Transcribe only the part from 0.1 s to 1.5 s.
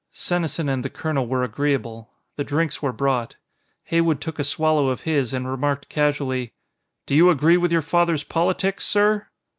Senesin and the colonel were